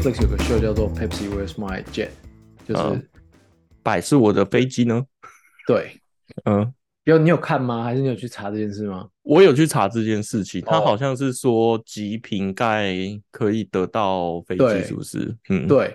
[0.00, 2.08] Netflix 有个 show 叫做 Pepsi Where's My Jet，
[2.66, 3.02] 就是、呃
[3.82, 5.04] 百是我的飞机呢？
[5.66, 6.00] 对，
[6.44, 6.72] 嗯，
[7.04, 7.84] 有你有看吗？
[7.84, 9.06] 还是你有去查这件事吗？
[9.20, 12.94] 我有去查这件事情，它哦好像是说极瓶盖
[13.30, 15.36] 可以得到飞机，是不是？
[15.50, 15.94] 嗯，，对，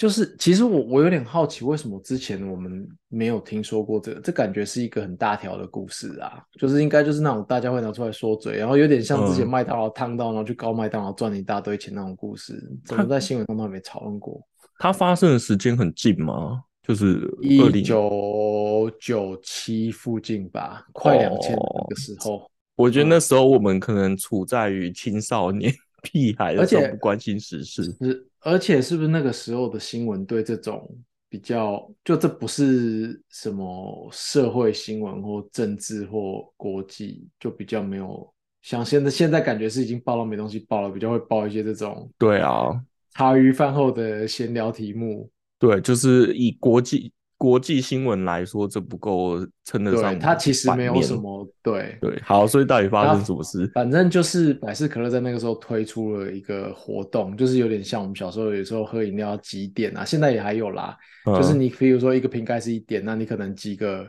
[0.00, 4.20] 就是其实我我有点好奇，为什么之前我们没有听说过这个？
[4.22, 14.40] 这感觉是一个很大条的故事啊，就是应该就是那种大家会拿出来说嘴，然后有点像之前嗯麦当劳烫到，然后去告麦当劳赚了一大堆钱那种故事，怎么在新闻上都还没讨论过？
[14.78, 16.62] 它发生的时间很近吗？
[16.82, 22.50] 就是二一零，九九七附近吧，快两千哦那个时候。
[22.74, 25.70] 我觉得那时候我们可能处在于青少年
[26.02, 27.84] 屁孩而且不关心时事。
[28.00, 30.88] 是，而且是不是那个时候的新闻对这种
[31.28, 38.28] 比较，就这不是什么社会新闻或政治或国际，就比较没有
[38.62, 42.78] 像现在现在感觉是已经报到没东西报了，比较会报一些这种对啊，
[43.14, 45.30] 茶余饭后的闲聊题目。
[45.58, 51.96] 对，就是以国际国际新闻来说，这不够称得上对，它其实没有什么对。
[51.98, 53.66] 对，好，所以到底发生什么事？
[53.74, 60.94] 反正就是百事可乐在那个时候推出了一个活动，就是有点像我们小时候有时候喝饮料要几点啊，现在也还有啦。
[61.24, 64.06] 就是嗯你比如说一个瓶盖是一点，那你可能集个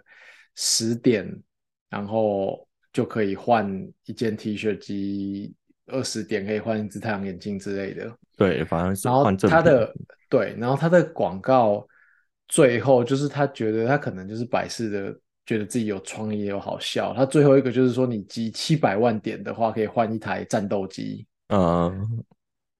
[0.57, 1.25] 十点，
[1.89, 3.65] 然后就可以换
[4.07, 5.53] 一件 T 恤，集
[5.87, 8.13] 二十点可以换一只太阳眼镜之类的。
[8.35, 9.93] 对，反正是然后换正品他的
[10.29, 11.87] 对，然后它的广告
[12.52, 17.13] 最后就是他觉得他可能就是百事的，觉得自己有创意又好笑。
[17.16, 21.25] 他最后一个就是说，你集七百万点的话，可以换一台战斗机。
[21.47, 22.25] 嗯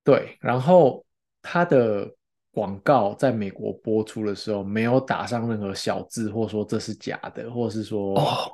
[0.04, 1.02] 对，然后
[1.42, 2.06] 他的
[2.52, 8.52] 广告在美国播出的时候，没有打上任何小字，或说这是假的，或是说，哦，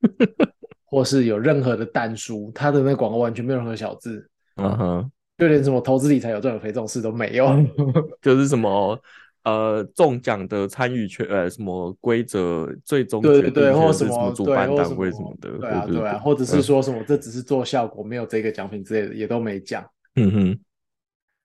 [0.84, 7.46] 或是有任何的弹书，他的那个广告完全没有任何小字，嗯哼，就连什么投资理财有赚有赔这种事都没有。
[8.20, 9.00] 就是什么
[9.44, 19.84] 呃中奖的参与权呃什么规则最终对对对，决定权或什么是什么主办单位什么的，对啊对对啊，或者是嗯说什么这只是做效果，没有这个奖品之类的，也都没讲。
[20.16, 20.60] 嗯哼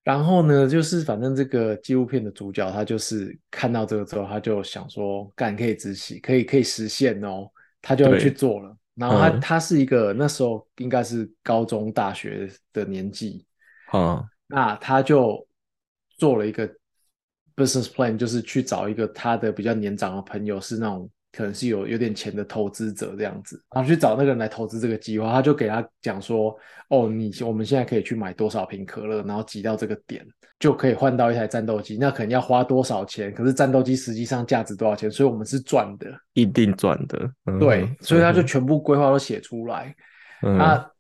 [0.04, 7.50] 然后呢，就是反正这个纪录片的主角，他就是看到这个之后，他就想说，干可以执行，可以可以实现哦，
[7.82, 8.78] 他就对去做了。
[8.94, 13.46] 然后他、嗯他是一个那时候应该是高中大学的年纪，
[13.88, 15.44] 啊那他就
[16.18, 16.72] 做了一个
[17.56, 26.58] business plan，就是去找一个他的比较年长的朋友，是那种可能是有有点钱的投资者这样子，然后去找那个人来投资这个计划，他就给他讲说，
[26.90, 30.26] 哦，你我们现在可以去买多少瓶可乐，然后挤到这个点，
[30.60, 33.34] 就可以换到一台战斗机，那可能要花多少钱？
[33.34, 35.10] 可是战斗机实际上价值多少钱？
[35.12, 39.96] 所以我们是赚的，一定赚的，嗯对，所以他就嗯全部规划都写出来。
[40.42, 40.92] 嗯那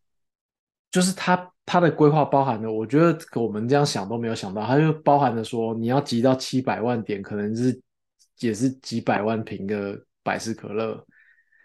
[0.91, 7.81] 就是他他的规划包含了，我觉得我们这样想都没有想到，它就包含了说你要集到七百万点，可能是
[8.39, 11.03] 也是几百万瓶的百事可乐，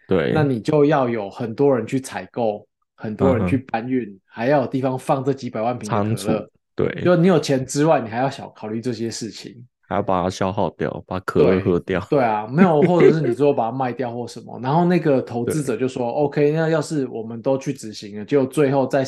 [0.08, 6.50] 对，那你就要有很多人去采购，很多人去搬运，还要有地方放这几百万瓶的可乐。
[6.74, 9.66] 对，就你有钱之外，你还要想考虑这些事情。
[9.86, 19.04] 还要把它消耗掉，把可乐喝掉，对啊，没有，或者是你 最后把它卖掉或什么，然后那个投资者就说，OK，那要是我们都去执行了，就最后在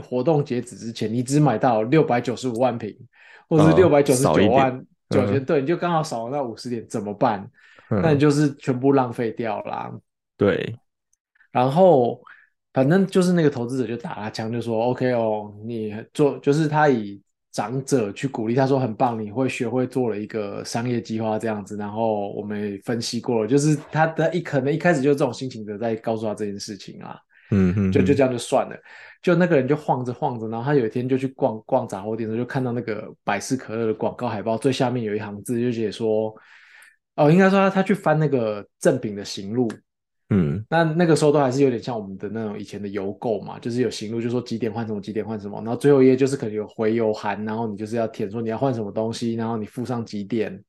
[0.00, 2.96] 活动截止之前，你只买到六百九十五万瓶，
[3.48, 7.40] 或者是嗯六百九十九万九千，嗯对，你就刚好少了那五十点，怎么办？
[7.90, 9.92] 嗯那你就是全部浪费掉啦。
[10.38, 10.74] 对，
[11.50, 12.22] 然后
[12.72, 17.20] 反正就是那个投资者就打他枪，就说 OK 哦，你做就是他以
[17.50, 21.76] 长者去鼓励他说很棒，你会学会做了一个商业计划这样子。
[21.76, 27.18] 然后我们分析过了，就是他的一可能一开始就这种心情的在告诉他这件事情啊，
[27.52, 28.76] 嗯哼，就就这样就算了。
[29.22, 36.34] 就那个人就晃着晃着，然后他有一天就去逛逛杂货店的时候，就看到那个百事可乐的广告海报，最下面有一行字就写说，
[37.14, 39.70] 哦，应该说他他去翻那个赠品的行路，
[40.30, 50.60] 嗯那那个时候都还是有点像我们的那种以前的邮购嘛，就是有行路，就说几点换什么，几点换什么，然后最后一页就是可能有回邮函，然后你就是要填说你要换什么东西，然后你附上几点。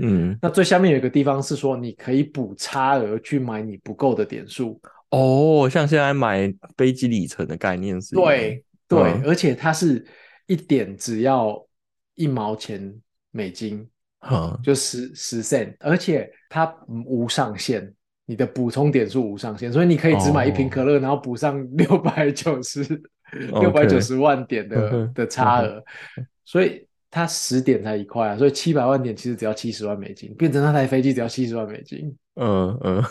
[0.00, 4.78] 嗯，那最下面有一个地方是说你可以补差额去买你不够的点数。
[5.12, 9.22] 哦，像现在买飞机里程的概念是对对，嗯。
[9.24, 10.04] 而且它是
[10.46, 11.62] 一点只要
[12.14, 12.92] 一毛钱
[13.30, 13.86] 美金，
[14.20, 17.92] 哈，就十十 cent，而且它无上限，
[18.24, 20.70] 你的补充点数无上限，所以你可以只买一瓶哦。
[20.72, 22.82] 可乐，然后补上六百九十
[23.60, 25.84] 六百九十万点嗯的哼的差嗯额，
[26.44, 33.02] 所以它十点才一块啊，所以七百万点其实只要七十万美金，变成那台飞机只要七十万美金，嗯嗯，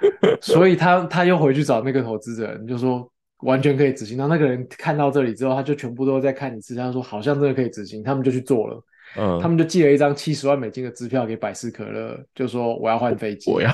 [0.40, 3.10] 所以他他又回去找那个投资人，就说
[3.40, 4.16] 完全可以执行。
[4.16, 8.82] 然后那个人看到这里之后，他就全部都在看一次，他说好像真的可以执行，他们就去做了。
[9.16, 13.70] 嗯，他们就寄了一张七十万美金的支票给百事可乐，就说我要换飞机，我要。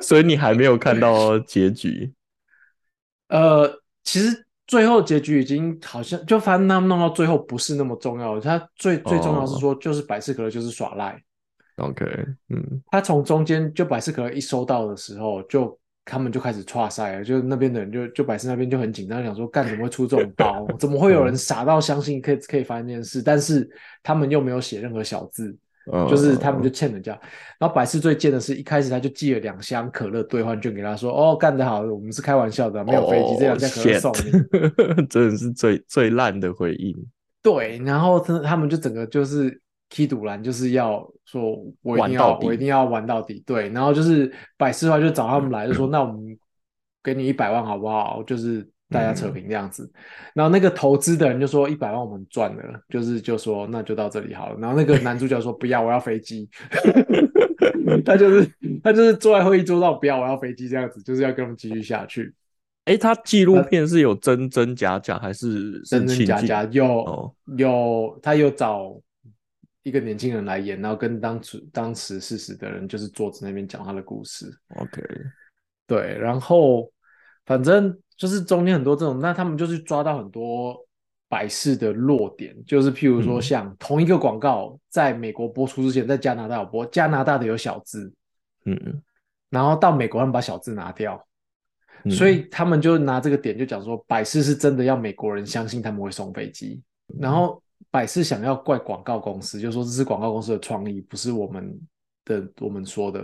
[0.00, 2.12] 所以你还没有看到结局？
[3.28, 3.70] 呃，
[4.02, 11.22] 其实最后结局已经好像就反正他们弄到最后不是那么重要，他最最重要是说就是百事可乐就是耍赖。
[11.80, 12.04] OK，
[12.48, 20.66] 嗯，他从中间就百事可乐一收到的时候，就他们就开始岔赛了，就那边的人就就百事那边就很紧张，想说干怎么会出这种包？
[20.78, 23.22] 怎么会有人傻到相信 可以可以发生这件事？
[23.22, 23.68] 但是
[24.02, 25.56] 他们又没有写任何小字。
[26.08, 27.18] 就是他们就欠人家，
[27.58, 34.30] 然后百事最贱的是一开始他就寄了两箱可乐兑换券给他，说哦干得好，我们是开玩笑的，没有飞机，这两箱可乐送你，
[35.08, 36.94] 真的是最最烂的回应。
[37.42, 46.38] 对，然后他他们就整个就是踢赌篮，就是要说我一定要我一定要玩到底，对，然后就是百事的话就找他们来，就说那我们
[47.02, 48.22] 给你一百万好不好？
[48.22, 48.66] 就是。
[48.92, 49.88] 大家扯平这样子，
[50.34, 54.58] 然后那个投资的人就说一百万我们赚了，就是就说那就到这里好了。
[54.58, 56.50] 然后那个男主角说不要，我要飞机。
[58.04, 58.50] 他就是
[58.82, 62.34] 他就是坐在会议桌上不要，我要飞机这样子，就是要跟我们继续下去。
[62.86, 66.64] 哎，他纪录片是有真真假假还是真真假假？
[66.72, 69.00] 有有，他有找
[69.82, 74.50] 一个年轻人来演，然后跟当时当时事实的人就是坐在那边讲他的故事。
[74.76, 75.02] OK，
[75.86, 76.90] 对，然后
[77.44, 77.98] 反正。
[78.20, 80.76] 就是中间很多这种，那他们就是抓到很多
[81.26, 88.12] 百事的弱点，就是譬如说像同一个广告在美国播出之前，在加拿大有播，加拿大的有小字，
[88.66, 89.02] 嗯，
[89.48, 91.26] 然后到美国他们把小字拿掉，
[92.10, 96.82] 所以他们就拿这个点就讲说，百事是真的要美国人相信他们会送飞机，
[97.18, 101.80] 然后百事想要怪广告公司，就说这是广告公司的创意，不是我们
[102.24, 103.20] 的我们说的。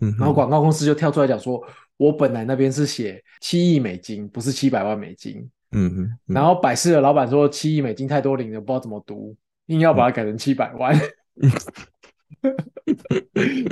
[0.00, 1.62] 嗯然后广告公司就跳出来讲说，
[1.96, 5.48] 我本来那边是写七亿美金，不是七百万美金。
[5.72, 6.18] 嗯哼。
[6.26, 9.34] 然后百事的老板说七亿美金太多零了，不知道怎么读，
[9.66, 10.94] 硬要把它改成七百万。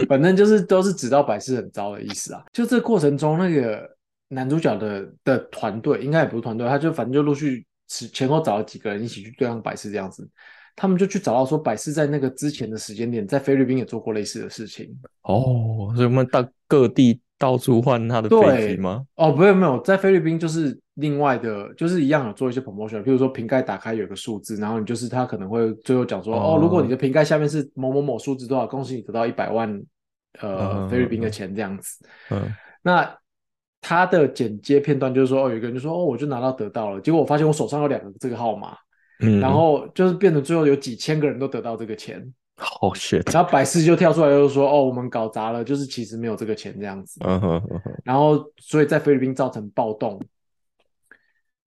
[0.09, 2.43] 反正就是都是指到百事很糟的意思啊。
[2.53, 3.89] 就这过程中，那个
[4.29, 10.29] 男主角的的团队应该也不是团队，他就反正就陆续前后找了几个人一起去对抗百事这样子。
[10.77, 14.91] 他们就去找到说，百事在那个之前的时间点，在菲律宾也做过类似的事情。
[15.23, 19.05] 哦，所以我们到各地到处换他的飞机吗？
[19.15, 29.81] 哦，没有没有，在菲律宾就是另外的，就是一样有做一些 promotion，譬如说瓶盖打开有个数字，然后你就是他可能会最后讲说，哦，如果你的瓶盖下面是某某某数字多少，恭喜你得到一百万
[30.41, 32.05] 呃菲律宾的钱这样子。
[32.31, 32.53] 嗯，
[32.83, 33.17] 那
[33.87, 38.75] 他的剪接片段就是说，哦，有一个人就说，哦，我就拿到得到了，结果我发现我手上有两个这个号码。
[39.21, 42.21] 嗯然后就是变成最后有几千个人都得到这个钱，
[42.57, 43.23] 好 shit！
[43.33, 47.63] 然后百事就跳出来就说：“哦，我们搞砸了，就是其实没有这个钱这样子。”嗯哼，
[48.03, 50.21] 然后所以在菲律宾造成暴动，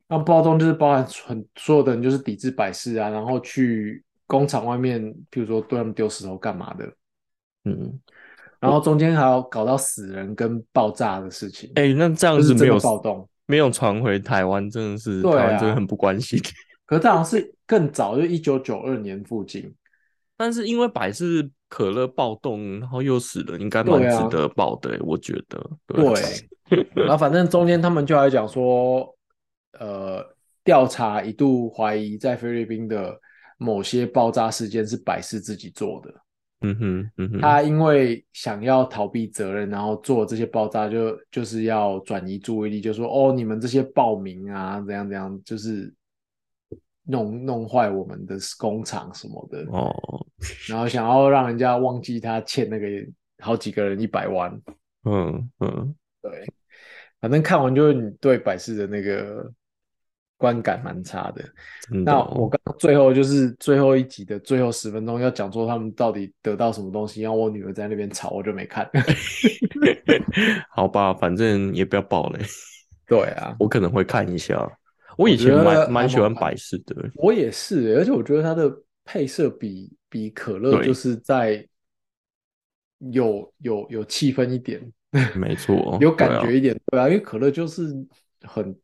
[0.10, 6.86] 那暴动就是包含很所有的人就是抵制百事啊，然后去工厂外面，譬如说对他们丢石头干嘛的，
[7.64, 7.98] 嗯，
[8.60, 11.72] 然后中间还要搞到死人跟爆炸的事情。
[11.76, 16.40] 哎，那这样子没有暴动，没有传回台湾，真的是台湾真的很不关心。
[16.86, 19.74] 可是它好像是更早，就一九九二年附近。
[20.38, 25.70] 但是因为百事可乐暴动，然后又死了，应该蛮值得报的，我觉得。
[25.88, 26.14] 对。
[26.94, 29.16] 然后反正中间他们就来讲说，
[29.80, 30.22] 呃，
[30.64, 33.18] 调查一度怀疑在菲律宾的
[33.58, 36.14] 某些爆炸事件是百事自己做的。
[36.62, 37.40] 嗯哼，嗯哼。
[37.40, 45.94] 他因为想要逃避责任，然后做这些爆炸，就就是要转移注意力，就说哦，你们这些暴民啊，怎样怎样，就是。
[47.10, 49.96] 弄弄坏我们的工厂什么的哦，
[50.68, 52.86] 然后想要让人家忘记他欠那个
[53.40, 54.52] 好几个人一百万，
[55.06, 56.46] 嗯嗯，对，
[57.22, 59.50] 反正看完就是你对百事的那个
[60.38, 61.44] 观感蛮差的。
[61.90, 68.90] 那我刚最后就是最后一集的最后十分钟要讲说他们到底得到什么东西，然后我女儿在那边吵，我就没看。
[70.72, 72.40] 好吧，反正也不要爆嘞。
[73.08, 74.70] 对啊，我可能会看一下。
[75.18, 78.72] 我以前蛮蛮喜欢百事的，我也是，而且我觉得它的
[79.04, 81.68] 配色比比可乐就是在
[83.12, 84.80] 有有有气氛一点，
[85.34, 87.88] 没错，有感觉一点，对啊，因为可乐就是
[88.42, 88.78] 很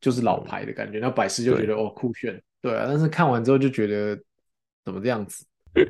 [0.00, 4.20] 就是老牌的感觉，那百事就觉得哦酷炫，对啊，但是看完之后就觉得
[4.84, 5.46] 怎么这样子，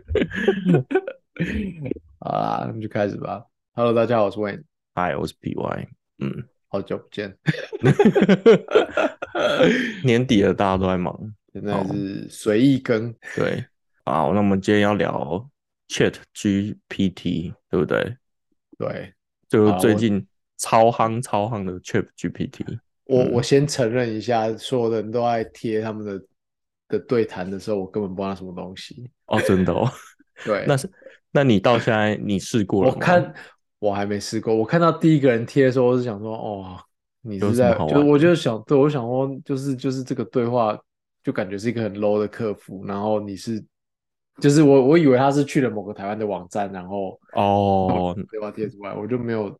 [2.21, 3.45] 好啦，那就开始吧。
[3.73, 5.89] Hello，大家好，我是 Wayne，Hi，我是 PY，
[6.19, 6.45] 嗯。
[6.73, 7.37] 好久不见
[10.05, 13.13] 年底了，大家都在忙，现在是随意更。
[13.35, 13.65] 对，
[14.05, 15.51] 好，那我们今天要聊
[15.89, 18.17] Chat GPT，对不对？
[18.79, 19.13] 对，
[19.49, 20.25] 就是最近
[20.59, 22.79] 超夯超夯的 Chat GPT。
[23.11, 26.23] 我我先承认一下，所有的人都爱贴他们的
[26.89, 29.11] 的对谈的时候，我根本不知道什么东西。
[29.27, 29.91] 哦，真的哦。
[30.45, 30.91] 对，那是
[31.33, 33.35] 那你到现在你试过了我看
[33.79, 36.79] 我还没试过，我看到第一个人贴的时候，我是想说，哦，
[37.23, 40.79] 你是在就我就想，对我想说，就是就是这个对话，
[41.23, 43.63] 就感觉是一个很 low 的客服，然后你是。
[44.41, 48.51] 就是我，我以为他是去了某个台湾的网站，然后哦，对吧？
[48.51, 49.55] 贴出来，我就没有，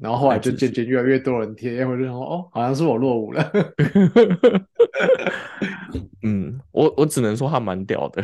[0.00, 3.52] 然后后来就渐渐越来越多人贴，我就想哦，好像是我落伍了。
[6.22, 8.22] 嗯，我我只能说他蛮屌的，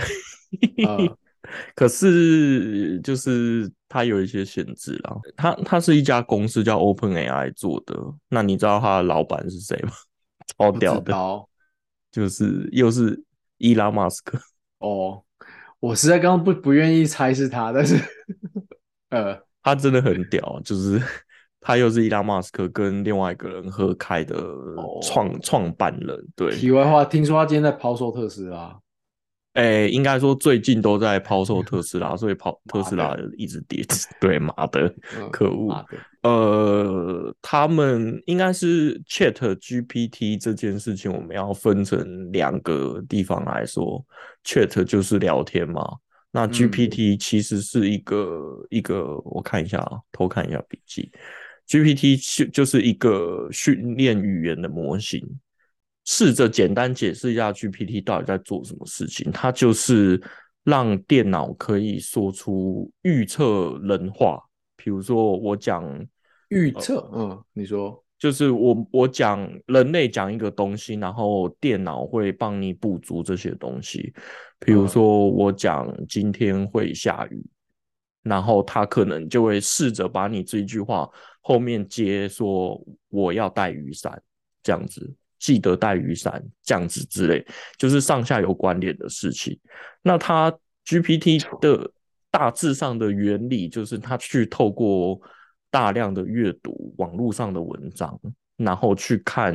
[1.74, 5.16] 可是就是他有一些限制啦。
[5.36, 7.96] 他他是一家公司叫 Open AI 做的，
[8.28, 9.92] 那你知道他的老板是谁吗？
[10.58, 11.14] 超屌的，
[12.10, 13.22] 就是又是
[13.58, 14.38] 伊拉马斯克
[14.78, 15.22] 哦。
[15.78, 17.96] 我实在刚刚不不愿意猜是他，但是，
[19.10, 21.00] 呃，他真的很屌，就是
[21.66, 24.40] 他又是伊拉马斯克跟另外一个人合开的
[25.02, 26.16] 创创办人。
[26.36, 28.78] 对，题外话，听说他今天在抛售特斯拉。
[29.54, 33.84] 哎，应该说最近都在抛售 特斯拉，所以抛特斯拉一直跌。
[34.20, 34.94] 对，妈的，
[35.32, 35.84] 可恶。
[36.22, 44.04] 呃，他们应该是 Chat GPT 这件事情，我们要分成两个地方来说。
[44.44, 45.82] Chat 就是聊天嘛，
[46.30, 51.10] 那 GPT 其实是一个一个，我看一下啊，偷看一下笔记。
[51.68, 55.20] GPT 就就是一个训练语言的模型。
[56.08, 59.28] 试着简单解释一下 GPT 到底在做什么事情。
[59.32, 60.22] 它就是
[60.62, 64.40] 让电脑可以说出预测人话。
[64.76, 65.84] 比如说我讲
[66.50, 74.14] 预测，嗯，你说就是我我讲人类讲一个东西，然后电脑会帮你补足这些东西。
[74.60, 77.44] 比如说我讲今天会下雨，
[78.22, 81.10] 然后它可能就会试着把你这一句话
[81.46, 84.20] 后面接说我要带雨伞
[84.64, 85.14] 这样子。
[85.38, 89.56] 记得带雨伞，这样子之类，就是上下有关联的事情。
[90.02, 90.50] 那它
[90.86, 91.88] GPT 的
[92.30, 95.20] 大致上的原理，就是它去透过
[95.70, 98.18] 大量的阅读网络上的文章，
[98.56, 99.54] 然后去看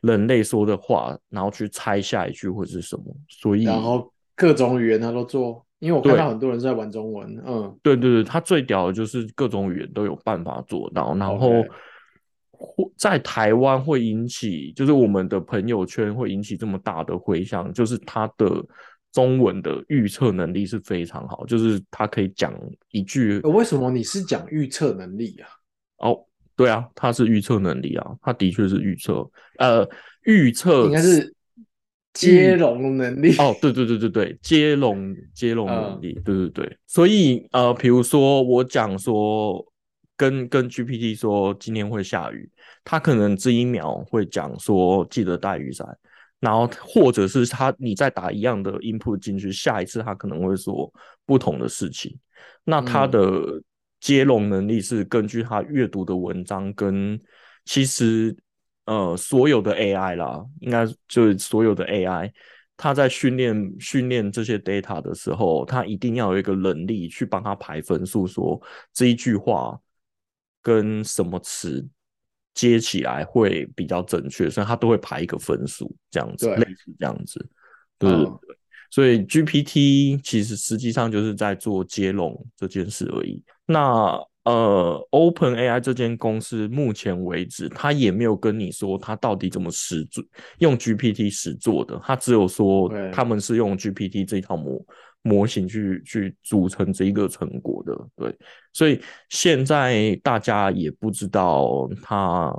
[0.00, 3.04] 人类说的话，然后去猜下一句会是什么。
[3.28, 7.42] 所以，然后各种语言它都做，因为我看到很多人在玩中文。
[7.46, 11.64] 嗯，对对对，他最屌的就是各种语言都有办法做到，然后。
[12.96, 18.50] 在台湾会引起，就是我们的朋友圈会引起这么大的回响，就是他的
[19.12, 22.52] 中文的预测能力是非常好，就是他可以讲
[22.90, 23.38] 一句。
[23.42, 25.46] 为什么你是讲预测能力啊？
[25.98, 26.18] 哦，
[26.56, 29.24] 对啊，他是预测能力啊，他的确是预测，
[29.58, 29.88] 呃，
[30.24, 31.32] 预测应该是
[32.12, 33.36] 接龙能力。
[33.38, 36.78] 哦，对对对对对，接龙接龙能力，对对对。
[36.86, 39.64] 所以呃，比如说我讲说。
[40.18, 42.50] 跟跟 GPT 说今天会下雨，
[42.82, 45.86] 他可能这一秒会讲说记得带雨伞，
[46.40, 50.92] 然后或者是他你再打一样的 input 进去，下一次他可能会说
[51.24, 52.18] 不同的事情。
[52.64, 53.62] 那他的
[54.00, 57.16] 接龙能力是根据他阅读的文章跟
[57.64, 58.36] 其实
[58.88, 62.32] 呃所有的 AI 啦，应该就是所有的 AI，
[62.76, 68.60] 它在训练训练这些 data 的时候，它一定要有一个能力去帮它排分数，说
[68.92, 69.78] 这一句话。
[70.60, 71.86] 跟什么词
[72.52, 77.48] 接起来会比较准确，所以它都会排一个分数，这样子，类似这样子，
[77.96, 78.56] 对对对。
[78.90, 83.42] 所以 GPT 其实实际上就是在做接龙这件事而已。
[83.64, 84.18] 那
[84.48, 90.24] 呃，Open AI 这间公司目前为止，他也没有跟你说他到底怎么实做
[90.58, 94.84] 用 GPT 实做的，他只有说他们是用 GPT 这套模。
[95.22, 98.34] 模型去去组成这一个成果的，对，
[98.72, 102.54] 所以现在大家也不知道他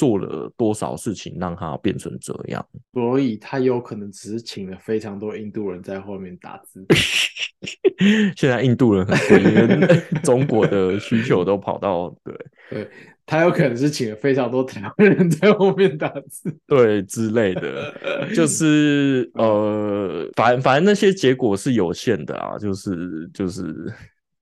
[0.00, 6.82] 做了多少事情让他变成这样，所以他有可能只是请了非常多印度人在后面打字。
[8.34, 12.34] 现在印度人很多，因为 中国的需求都跑到对
[12.70, 12.90] 对。
[13.26, 17.94] 他有可能是请了非常多台湾人在后面打字，对之类的，
[18.34, 23.72] 就是 呃，反反正那些结果是有限的啊，就是就是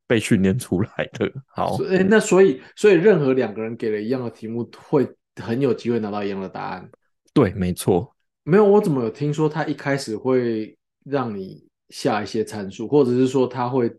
[0.06, 1.30] 被训练出来的。
[1.48, 5.06] 好，哎，那所以所以任何两个人给了一样的题目，会
[5.40, 6.90] 很有机会拿到一样的答案。
[7.32, 8.14] 对，没错。
[8.42, 13.94] 没有，我怎么有听说他一开始会让你下一些参数，或者是说他会。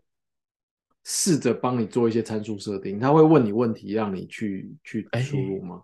[1.02, 5.82] 试着帮你做一些参数设定，他会问你问题，让你去去输入吗？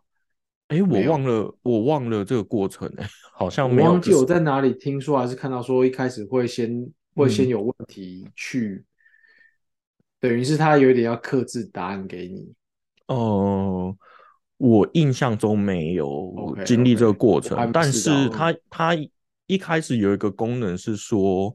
[0.68, 8.84] 哎，我忘了，我忘了这个过程哎，好像我忘记我在哪里听说还是看到说一开始会先会先有问题去，
[10.20, 12.52] 等于是他有点要克制答案给你。
[13.06, 13.96] 哦，
[14.58, 18.96] 我印象中没有经历这个过程，但是它它
[19.46, 21.54] 一开始有一个功能是说，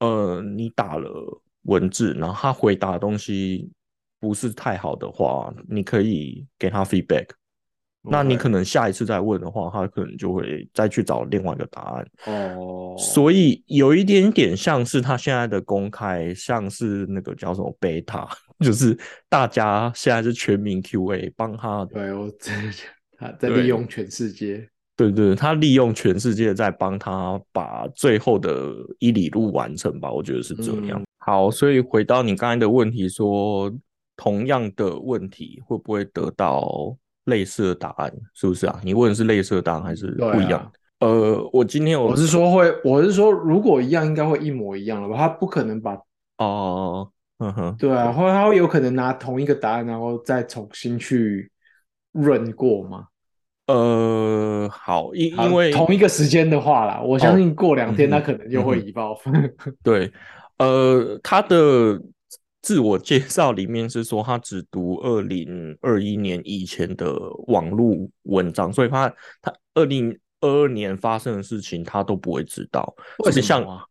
[0.00, 1.10] 呃，你打了
[1.62, 3.70] 文字，然后他回答的东西
[4.18, 7.26] 不是太好的话，你可以给他 feedback。
[8.06, 12.06] 那你可能下一次再问的话，他可能就会再去找另外一个答案。
[12.26, 18.28] 哦，所以有一点点像是他现在的公开，像是那个叫什么 beta，
[18.60, 18.96] 就是
[19.28, 21.84] 大家现在是全民 QA 帮他。
[21.86, 22.72] 对我真的
[23.18, 24.68] 他在利用全世界。
[24.96, 31.02] 对对，他利用全世界在帮他把最后的一里路完成吧，我觉得是这样。
[31.18, 33.72] 好，所以回到你刚才的问题，说
[34.16, 36.96] 同样的问题会不会得到？
[37.24, 38.78] 类似的答案是不是啊？
[38.84, 40.70] 你问的是类似的答案还是不一样？
[41.00, 45.16] 呃，我今天我是说会，我是说如果一样，应该会一模一样了吧？
[45.16, 45.98] 他不可能把
[46.36, 51.50] 哦，嗯哼，对啊，或他会有可能拿同一个答案，然后再重新去
[52.12, 53.06] 润过吗？
[53.66, 59.18] 呃，好，因因为同一个时间的话啦，我相信过两天他可能就会移报。
[59.82, 60.12] 对，
[60.58, 62.00] 呃，他的。
[62.62, 67.14] 自我介绍里面是说他只读二零二一年以前的
[67.48, 69.06] 网络文章，所以他
[69.42, 72.94] 他二零二二年发生的事情他都不会知道。
[73.18, 73.86] 为什么？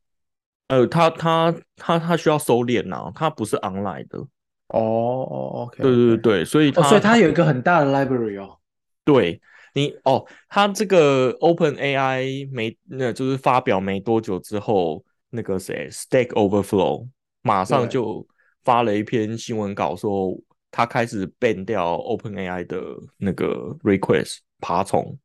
[0.68, 4.20] 呃，他他他他需要收敛呐，他不是 online 的。
[4.68, 8.58] 哦哦，OK，对对对对，所以他所以他有一个很大的 library 哦。
[9.04, 9.42] 对
[9.74, 17.08] 你哦，他这个 Open AI 没那就是发表没多久之后，那个谁 Stack Overflow
[17.42, 18.26] 马上就。
[18.66, 20.34] 发了一篇新闻稿，说
[20.72, 22.82] 他开始 ban 掉 OpenAI 的
[23.18, 25.20] 那个 request 爬虫，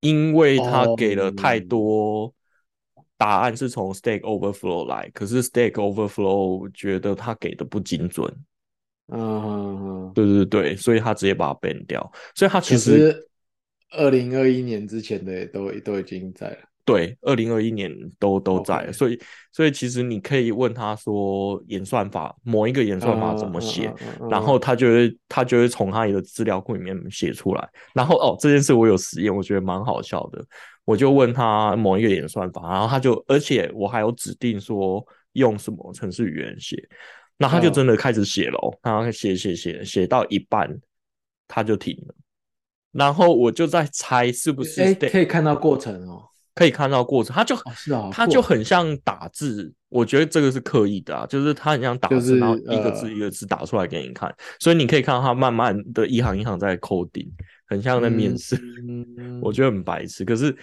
[0.00, 2.34] 因为他给了太多
[3.20, 8.34] 答案是从 Stack Overflow 来，可是 Stack Overflow 觉得他给的不精准。
[9.12, 12.10] 嗯，对对对，所以他直接把它 ban 掉。
[12.34, 13.28] 所以他其实
[13.90, 16.56] 二零二一年之前的都都已经在了。
[16.82, 19.20] 对，二零二一年都都在，所以
[19.52, 23.92] 所以其实你可以问他说演算法某一个演算法怎么写，
[24.30, 27.68] 然后他就会他就会从他的资料库里面写出来。
[27.92, 30.42] 然后哦，这件事我有实验，我觉得蛮好笑的。
[30.90, 36.76] 我就问他某一个演算法，然后他就而且我还有指定说用什么程式语言写，
[37.38, 40.68] 那他就真的开始写了，然后写写写写到一半
[41.46, 42.14] 他就停了，
[42.90, 46.24] 然后我就在猜是不是可以看到过程哦。
[46.52, 57.26] 可以看到过程，他就是啊，他就很像打字，我觉得这个是刻意的啊，就是他很像打字，然后一个字一个字打出来给你看，所以你可以看到他慢慢的一行一行在扣顶，
[57.66, 58.60] 很像在面试，
[59.40, 60.24] 我觉得很白痴。
[60.24, 60.54] 可是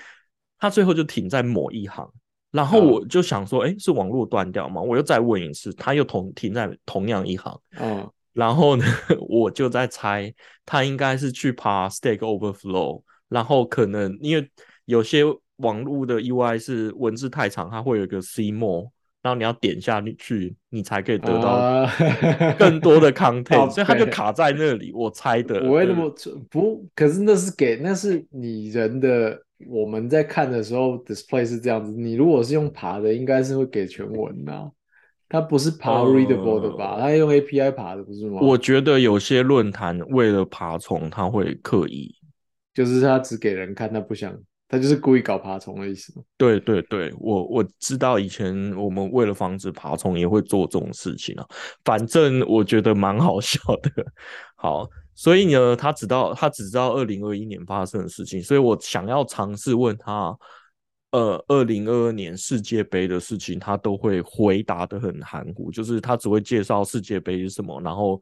[0.60, 2.10] 他最后就停在某一行，
[2.52, 4.82] 然后我就想说，哎，是网络断掉吗？
[4.82, 8.86] 我又再问一次，他又同停在同样一行，嗯， 然后呢，
[9.28, 10.34] 我就在猜，
[10.66, 14.50] 他应该是去爬 Stack Overflow，然后可能因为
[14.86, 15.24] 有些。
[15.58, 18.92] 网络的 UI 是文字太长，它会有一个 C more，
[19.24, 21.90] 然后你要点下去，你才可以得到
[22.60, 24.92] 更多的 content，所以它就卡在那里。
[24.94, 25.68] 我猜的。
[25.68, 26.14] 我会那么
[26.52, 31.92] 不，可是那是给那是你人的，我们在看的时候 display 是这样子。
[31.92, 34.72] 你如果是用爬的，应该是会给全文的，
[35.28, 36.98] 它不是爬 readable 的吧？
[37.00, 38.40] 它用 API 爬的不是吗？
[38.42, 42.14] 我觉得有些论坛为了爬虫，他会刻意，
[42.74, 44.38] 就是他只给人看，他不想。
[44.70, 46.14] 他就是故意搞爬虫的意思。
[46.38, 51.48] 对对对，我我知道以前我们为了防止爬虫也会做这种事情啊。
[51.86, 53.90] 反正我觉得蛮好笑的。
[54.58, 54.86] 好，
[55.18, 60.38] 所以呢，他知道他只知道二零二一年发生的事情，所以我想要尝试问他。
[61.12, 68.22] 呃，二零二二年世界杯的事情，他都会回答的很含糊，就是他只会介绍世界杯是什么，然后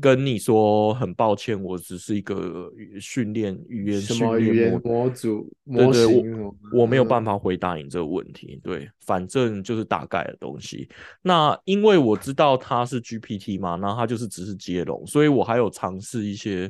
[0.00, 2.68] 跟你说很抱歉，我只是一个
[3.00, 8.60] 训练语言训练模组模型，我我没有办法回答你这个问题。
[8.62, 10.88] 对，反正就是大概的东西。
[11.22, 16.68] 那因为我知道他是 GPT 嘛，然后他就是只是接龙，所以我还有尝试一些。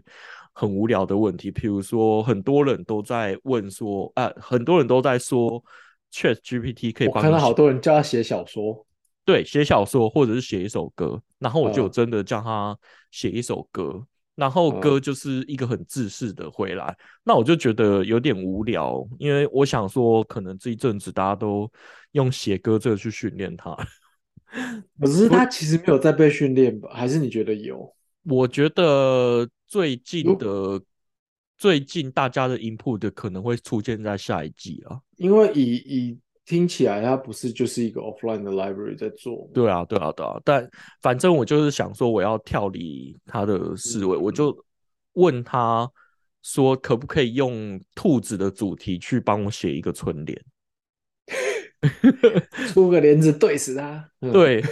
[0.59, 5.63] 很无聊的问题，譬如说，很多人都在问说，啊，很多人都在说
[6.13, 7.07] ，Chat GPT 可以。
[7.07, 8.85] 我看到好多人叫他写小说，
[9.25, 12.77] 对，写小说或者是写一首歌，然后我就真的叫他
[13.13, 16.93] 写一首歌，然后歌就是一个很自式的回来，
[17.23, 21.71] 那我就觉得有点无聊，因为我想说，可能这一阵子大家都
[22.13, 23.77] 用写歌这个去训练他，
[24.99, 26.91] 可是他其实没有在被训练吧？
[26.93, 27.95] 还是你觉得有？
[28.29, 30.81] 我觉得最近的
[31.57, 39.49] 最近大家的 input 可能会出现在下一季啊，因为以以听起来它不是就是一个 offline 的 library 在做。
[39.53, 40.41] 对啊，对啊，对啊。
[40.45, 40.69] 但
[41.03, 44.57] 反正我就是想说，我要跳离他的思维，我就
[45.15, 45.91] 问他
[46.43, 50.45] 说可不可以用兔子的主题去帮我写一个春联，
[52.73, 54.09] 出个帘子对死他。
[54.33, 54.63] 对，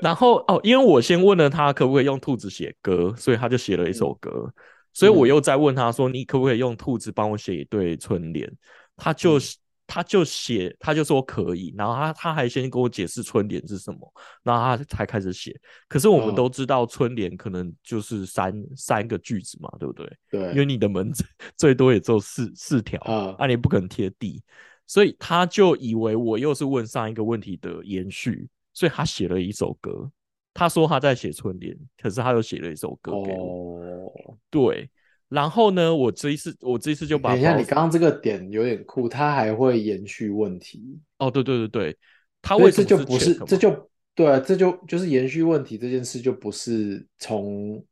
[0.00, 4.52] 然后哦，因为我先问了他可不可以用兔子写歌，所以他就写了一首歌。
[4.92, 8.50] 所以我又再问他说：“你可不可以用兔子帮我写一对春联？”
[8.96, 9.38] 他就
[9.86, 11.74] 他就写，他就说可以。
[11.76, 15.54] 然后他他还先跟我解释春联是什么，然后他才开始写。
[15.86, 20.10] 可是我们都知道春联可能就是三三个句子嘛，对不对？
[20.30, 20.50] 对。
[20.52, 21.12] 因为你的门
[21.58, 24.42] 最多也只有四四条啊，啊，你不可能贴地，
[24.86, 30.10] 所以他就以为我又是问上一个问题的延续，所以他写了一首歌。
[30.52, 34.38] 他说他在写春联，可是他又写了一首歌给我。
[34.50, 34.88] 对，
[35.28, 40.98] 然后呢，我这一次我这一次就把等一下，你刚刚这个点有点酷，他还会延续问题。
[41.18, 41.98] 哦，对对对对，
[42.40, 47.84] 他为这就不是这就对，啊这就就是延续问题这件事就不是从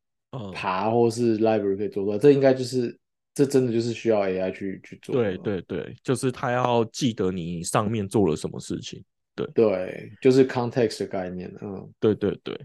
[0.55, 2.99] 爬或是 library 可以做出来，这应该就是
[3.35, 5.14] 这真的就是需要 AI 去去做。
[5.14, 9.05] 对对对，就是他要记得你上面做了什么事情。
[9.35, 9.47] 对。
[9.55, 12.59] 对，就是 context 的概念，嗯，对对对，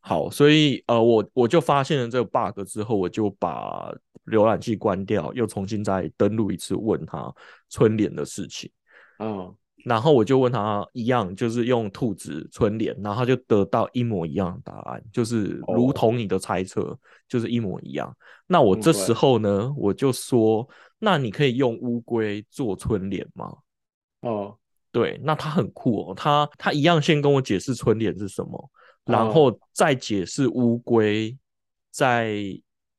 [0.00, 3.92] 好，所以呃，我我就发现了这个 bug 之后，我就把
[4.26, 7.32] 浏览器关掉，又重新再登录一次，问他
[7.68, 8.70] 春联的事情，
[9.18, 9.52] 嗯，
[9.84, 16.96] 然后我就问他一样，就是用兔子春联，然后他就得到一模一样的答案，就是如同你的猜测，
[17.28, 18.16] 就是一模一样。
[18.46, 23.52] 那我这时候呢，我就说，那你可以用乌龟做春联吗？
[24.20, 24.56] 哦。
[24.92, 28.70] 对，那他很酷哦，他他一样先跟我解释春联是什么，
[29.06, 31.36] 然后再解释乌龟
[31.90, 32.36] 在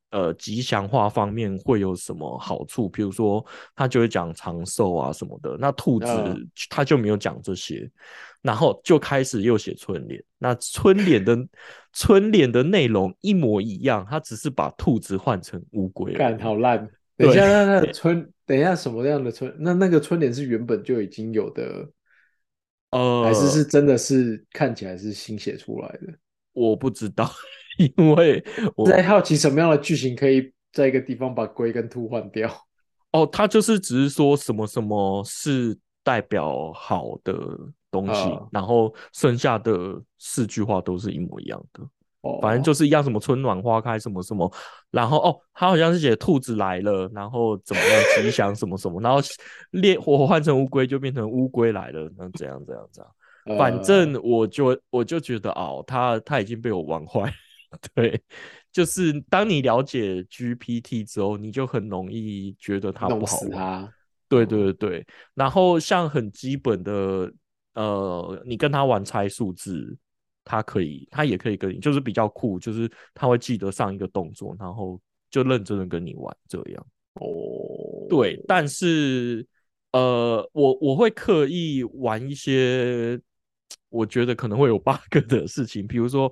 [0.09, 6.07] 呃吉祥话方面会有什么好处，比如说他就会讲长寿啊什么的，那兔子
[6.69, 7.89] 他就没有讲这些，
[8.41, 11.37] 然后就开始又写春联，那春联的
[11.93, 16.89] 春联的内容一模一样，他只是把兔子换成乌龟，干好烂。
[17.15, 19.53] 等一下，那那春，等一下什么样的春？
[19.59, 21.89] 那那个春联是原本就已经有的，
[22.91, 26.13] 呃，还是是真的是看起来是新写出来的？
[26.53, 27.29] 我不知道，
[27.97, 28.43] 因为
[28.75, 32.51] 我在好奇什么样的剧情可以在一个地方把龟跟兔换掉。
[33.11, 37.33] 哦，他就是只是说什么什么是代表好的
[37.89, 41.81] 东西，然后剩下的四句话都是一模一样的。
[42.41, 44.49] 反正就是一样，什么春暖花开，什么什么，
[44.91, 49.19] 然后哦，他好像是写兔子来了，然后怎么样吉祥什么什么，然后
[49.71, 57.29] 烈火换成乌龟就变成乌龟来了，那怎样怎样怎样，反正我就我就觉得哦，他他已经被我玩坏，
[57.93, 58.21] 对，
[58.71, 63.93] 就是当你了解 GPT 之后，你就很容易觉得它不好玩，
[64.29, 67.29] 对对对对，然后像很基本的，
[67.73, 69.97] 呃，你跟他玩猜数字。
[70.45, 76.85] 他可以，他也可以跟你，就是比较酷，就是他会记得上一个动作，然后就认真的跟你玩这样。
[77.15, 79.45] 哦，对，但是
[79.91, 83.19] 呃，我我会刻意玩一些
[83.89, 86.31] 我觉得可能会有 bug 的事情，比如说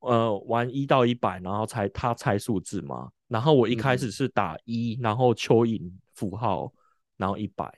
[0.00, 6.72] 呃，玩一到一百，然后猜他猜数字嘛，然后我一开始是打一，然后蚯蚓符号，
[7.16, 7.72] 然后一百。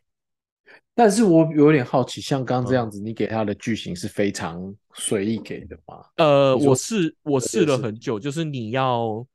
[0.94, 6.02] 但是我有点好奇，像刚这样子，你给他的句型是非常随意给的吗？
[6.16, 9.26] 呃，我试我试了很久，就是你要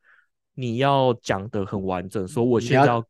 [0.55, 3.05] 你要讲的很完整，说我现在要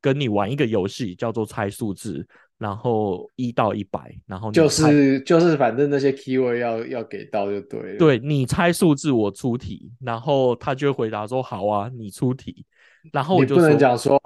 [0.00, 2.24] 跟你玩一个游戏，叫做猜数字，
[2.58, 7.98] 然后一到一百，然后就是就是反正那些 keyword 要要给到就对了。
[7.98, 12.64] 对你猜数字，我出题，然后他就会回答说好啊，你出题，
[13.12, 14.16] 然后我就不能讲说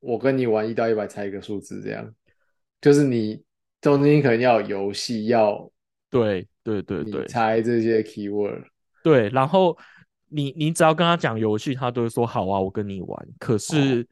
[0.00, 2.10] 我跟你玩一到一百猜一个数字这样。
[2.80, 3.42] 就是你
[3.80, 5.70] 中间可能要有游戏，要
[6.08, 8.64] 对对对对，猜这些 keyword，
[9.02, 9.76] 对，然后
[10.28, 13.28] 你你只要跟他讲游戏，他都会说好啊，我跟你玩。
[13.38, 14.06] 可是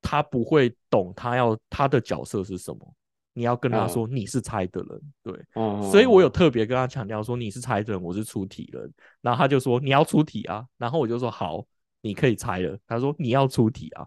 [0.00, 2.94] 他不会懂他要他的角色是什么，
[3.34, 5.44] 你要跟他说你是猜的人，对，
[5.92, 11.64] 所以我有特别跟他强调说你是猜的人，我是出题人，然后他就说你要出题啊，然后我就说好，
[12.00, 12.78] 你可以猜了。
[12.86, 14.06] 他说你要出题啊。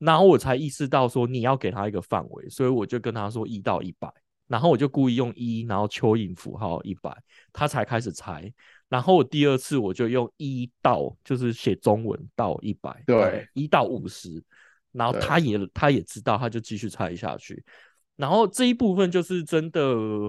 [0.00, 4.10] 然后我才意识到说你要给他一个范围，所以我就跟他说一到一百，
[4.48, 7.14] 然后我就故意用一，然后蚯蚓符号一百，
[7.52, 8.50] 他才开始猜。
[8.88, 14.42] 然后我第二次我就用一到，就是写中文到一百，对，一到五十，
[14.90, 17.62] 然后他也他也知道，他就继续猜下去。
[18.20, 19.80] 然后这一部分就是真的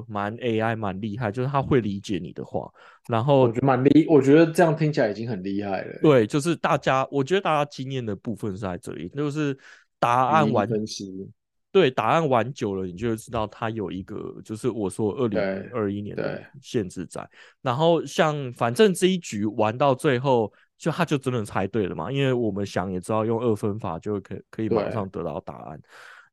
[0.08, 2.72] 蛮 AI 蛮厉害，就是他会理解你的话。
[3.10, 6.00] 然后我觉得蛮厉，我觉得这样听起来已经很厉害了。
[6.02, 9.58] 对，就是大家，我觉得大家经验的部分是在这里，就是
[10.00, 11.30] 答案完分析。
[11.74, 15.40] 对，答案玩久了，你就会知道它有一个，就是我说二零
[15.74, 17.26] 二一年的限制在。
[17.62, 22.12] 然后像反正这一局玩到最后就他就真的猜对了嘛？
[22.12, 25.80] 因为我们想也知道，用二分法就可可以马上得到答案。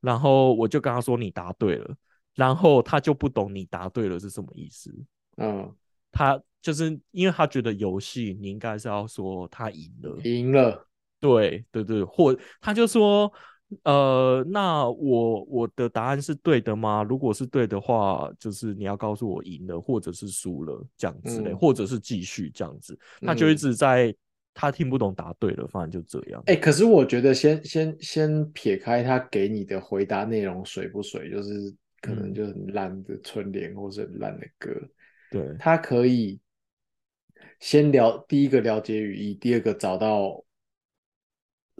[0.00, 1.96] 然后我就跟他说你答对了，
[2.34, 4.94] 然后他就不懂你答对了是什么意思。
[5.36, 5.74] 嗯，
[6.12, 10.86] 他就是因为他觉得游戏你应该是要说他赢了，赢了。
[11.20, 13.32] 对对对，或他就说。
[13.82, 17.02] 呃，那我我的答案是对的吗？
[17.02, 22.98] 如果是对的话，就是你要告诉我赢了，或者是输了这样子嘞，或者是继续这样子。
[23.20, 24.06] 他就一直在
[24.60, 26.42] 他听不懂答对了，反正就这样。
[26.46, 31.52] 哎，可是我觉得先先先撇开他给你的回答内容水不水，就是
[32.00, 34.70] 可能就很烂的春联或是很烂的歌。
[35.30, 36.40] 对，他可以
[37.60, 40.44] 先了第一个了解语义，第二个找到。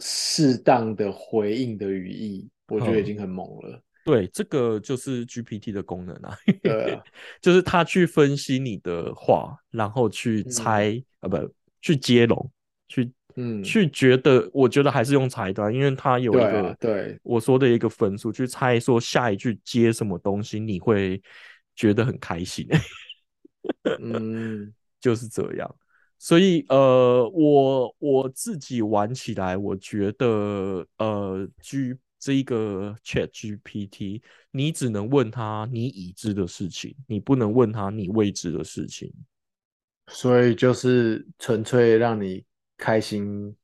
[0.00, 3.82] 适当的回应的语义，我觉得已经很猛了。
[4.04, 6.38] 对，这个就是 GPT 的功能啊。
[6.62, 6.96] 对，
[7.42, 11.36] 就是他去分析你的话，然后去猜啊，不，
[11.82, 12.48] 去接龙，
[12.88, 21.22] 去嗯，去觉得，我觉得还是用猜的，因为它有一个对我说的一个分数去猜，说下一句接什么东西，你会
[21.76, 22.66] 觉得很开心。
[24.00, 25.76] 嗯， 就是这样。
[26.18, 34.20] 所以，呃，我我自己玩起来，我觉得，呃，G 这一个 Chat GPT，
[34.50, 39.12] 你只能问他你已知的事情，你不能问他你未知的事情。
[40.08, 42.44] 所以就是纯粹让你
[42.78, 43.54] 开心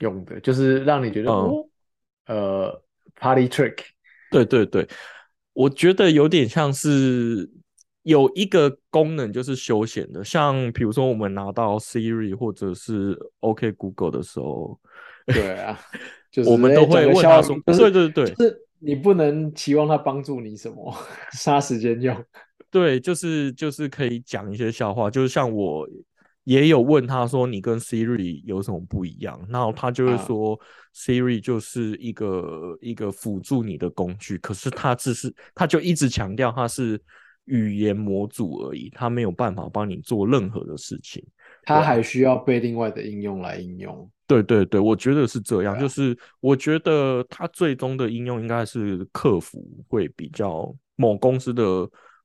[0.00, 1.64] 用的，就是让你觉得哦，
[2.26, 2.82] 呃
[3.14, 3.76] ，Party Trick。
[4.32, 4.88] 对对对，
[5.52, 7.48] 我觉得有点像是。
[8.04, 14.76] 有一个功能就是休闲的，像比如说我们拿到 Siri 或者是 OK Google 的时候，
[15.24, 15.78] 对啊，
[16.28, 20.92] 就是我们都会问他说，对对对，就是你不能期望他帮助你什么，
[21.38, 22.24] 杀时间用。
[22.72, 25.88] 对，就是就是可以讲一些笑话，就是像我
[26.44, 29.40] 也有问他说，你跟 Siri 有什么不一样？
[29.48, 30.58] 然后他就会说
[30.94, 37.00] ，Siri 就是一个一个辅助你的工具，可是他只是他就一直强调他是。
[37.46, 41.20] 语言模组而已，他没有办法帮你做任何的事情，
[41.64, 44.08] 他还需要被另外的应用来应用。
[44.28, 51.62] 对对对，我觉得是这样，就是我觉得它最终的应用应该是客服会比较某公司的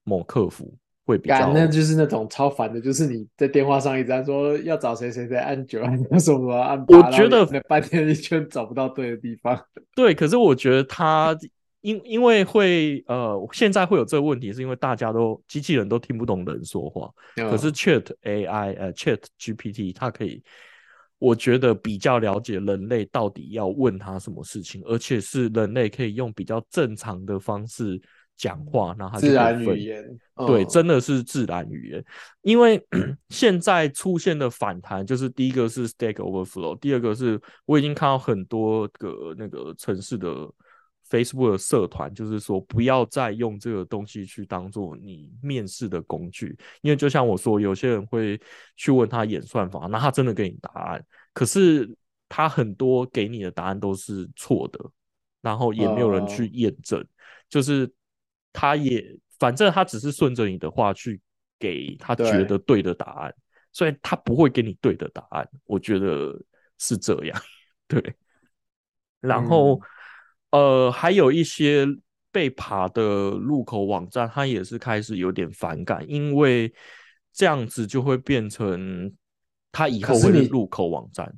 [0.03, 0.77] 某客服
[1.07, 9.59] 会比较，那就是那种超烦的，就是你在电话上一直说要找谁谁谁按九按 什么按我觉得半天一圈找不到对的地方。
[9.95, 11.35] 对，可是我觉得他。
[11.81, 17.09] 因因为会呃，现在会有这个问题，是因为大家都机器人都听不懂人说话。
[17.35, 20.43] 可是 Chat AI 呃，Chat GPT 它可以，
[21.19, 28.01] 我觉得比较了解人类到底要问他什么事情，而且是人类可以用比较正常的方式
[28.37, 30.03] 讲话，然后自然语言，
[30.45, 32.05] 对，真的是自然语言。
[32.41, 32.81] 因为
[33.29, 40.49] 现在出现的反弹，就是第一个是 Stack Overflow，第二个是我已经看到很多个那个城市的。
[41.09, 48.37] Facebook 的社团就是说，不要再用这个东西去当做你面试的工具，因为就像我说，有些人会
[48.75, 51.01] 去问他演算法，那他真的给你答案，
[51.33, 51.89] 可是
[52.27, 54.83] 他很多给你的答案都是错的，
[55.41, 57.01] 然后也没有人去验证，
[57.47, 57.89] 就是
[58.57, 59.05] 他也
[59.37, 61.21] 反正他只是顺着你的话去
[61.59, 63.33] 给他觉得对的答案，
[63.71, 66.33] 所以他不会给你对的答案，我觉得
[66.79, 67.41] 是这样，
[67.87, 68.15] 对，
[69.19, 69.79] 然后。
[70.51, 71.85] 呃，还有一些
[72.31, 76.73] 被爬的入口网站，他也是开始有点反感，因为
[77.33, 79.11] 这样子就会变成
[79.73, 81.29] 他以后会入口网站。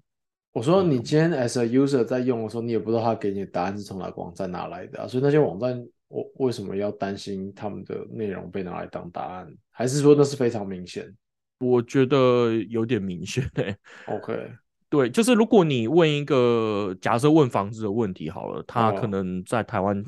[0.51, 9.47] 我说你今天 as a user 在用的时候，你也不知道他给你的答案是从哪个网站拿来的啊，所以那些网站，我为什么要担心他们的内容被拿来当答案？
[9.71, 11.09] 还是说那是非常明显？
[11.59, 13.75] 我觉得有点明显诶。
[14.07, 14.51] OK。
[14.89, 20.03] 对，就是如果你问一个假设问房子的问题好了，他可能在台湾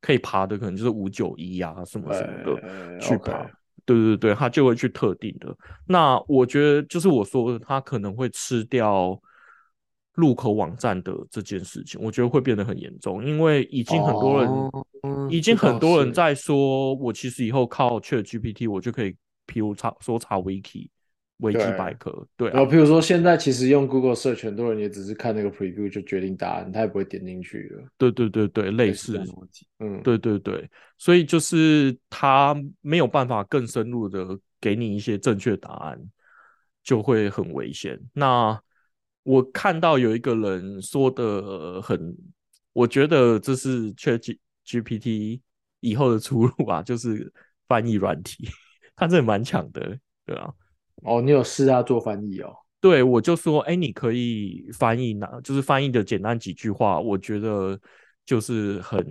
[0.00, 3.44] 可以爬的，可能就是五九一啊什么什么的去爬。
[3.84, 5.52] 对对对，他就会去特定的。
[5.88, 9.20] 那我觉得就是我说的，他可能会吃掉
[10.20, 14.50] 入口网站的这件事情，我觉得会变得很严重，因为已经很多人，
[15.30, 19.10] 已经很多人在说，我其实以后靠 Chat GPT，我就可以，
[19.46, 20.88] 譬如查说查 Wiki。
[21.42, 22.50] 维基百科，对。
[22.50, 27.82] 然后，譬如说，现在其实用 Google Search，很多人也只是看那个 Preview 就决定答案，他也不会点进去了。
[27.96, 29.18] 对对对对，类似。
[29.78, 35.98] 嗯，对对对，所以就是他没有办法更深入的给你一些正确答案，
[36.84, 37.98] 就会很危险。
[38.12, 38.60] 那
[39.22, 42.16] 我看到有一个人说的很，
[42.72, 45.40] 我觉得这是 Chat GPT
[45.80, 47.32] 以后的出路啊，就是
[47.68, 48.48] 翻译软体，
[48.96, 50.50] 他这蛮强的，对啊。
[51.02, 52.54] 哦，你有试他做翻译哦？
[52.80, 57.78] 对我就说，哎，你可以翻译哪，就是翻译的简单几句话，我觉得
[58.24, 59.06] 就是很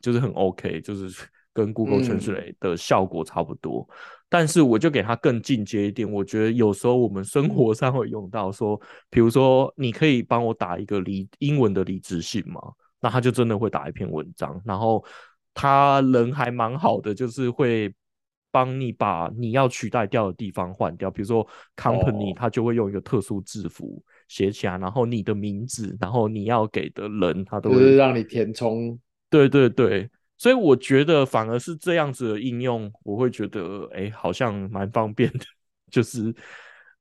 [0.00, 3.88] 就是很 OK，就是跟 Google Translate 的效果差不多。
[4.28, 12.60] 但是我就给它更进阶一点，我觉得有时候我们生活上会用到，说，比如说你可以帮我打一个离英文的离职信吗？
[13.00, 15.04] 那他就真的会打一篇文章，然后
[15.54, 17.92] 他人还蛮好的，就是会。
[18.52, 28.98] 帮你把你要取代掉的地方换掉，比如说 company，他就会用一个特殊字符写起来，然后你的名字，然后你要给的人，他都会让你填充。
[29.30, 35.40] 对对对，所以我觉得反而是这样子的应用，我会觉得哎，好像蛮方便的，
[35.92, 36.34] 就是